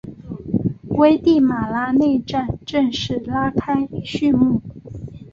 [0.97, 4.59] 危地马拉内战正式拉开序幕。